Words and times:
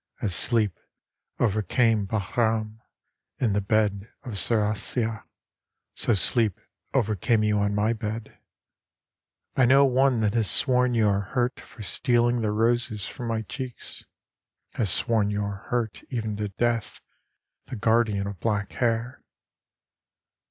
As 0.19 0.33
sleep 0.33 0.79
overcame 1.39 2.05
Bahram 2.07 2.81
In 3.37 3.53
the 3.53 3.61
bed 3.61 4.11
of 4.23 4.39
Sarasya, 4.39 5.25
so 5.93 6.15
sleep 6.15 6.59
overcame 6.91 7.43
you 7.43 7.59
on 7.59 7.75
my 7.75 7.93
bed. 7.93 8.35
I 9.55 9.67
know 9.67 9.85
one 9.85 10.21
that 10.21 10.33
has 10.33 10.49
sworn 10.49 10.95
your 10.95 11.19
hurt 11.19 11.59
for 11.59 11.83
stealing 11.83 12.41
the 12.41 12.49
roses 12.49 13.05
from 13.05 13.27
my 13.27 13.43
cheeks. 13.43 14.03
Has 14.71 14.89
sworn 14.91 15.29
your 15.29 15.65
hurt 15.69 16.01
even 16.09 16.35
to 16.37 16.49
death, 16.49 16.99
the 17.67 17.75
Guardian 17.75 18.25
of 18.25 18.39
black 18.39 18.71
hair. 18.73 19.21